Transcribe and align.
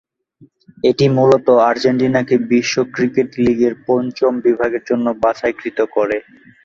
এটি 0.83 1.05
মূলত 1.17 1.47
আর্জেন্টিনাকে 1.69 2.35
বিশ্ব 2.51 2.75
ক্রিকেট 2.95 3.29
লীগ 3.43 3.59
এর 3.67 3.75
পঞ্চম 3.87 4.33
বিভাগের 4.45 4.83
জন্য 4.89 5.05
বাছাইকৃত 5.23 5.79
করে। 5.95 6.17